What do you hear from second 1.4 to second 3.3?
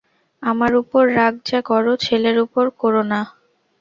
যা কর, ছেলের উপর কোরো না।